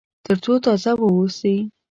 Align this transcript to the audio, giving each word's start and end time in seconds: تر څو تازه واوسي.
تر 0.25 0.37
څو 0.43 0.53
تازه 0.65 0.91
واوسي. 0.99 1.55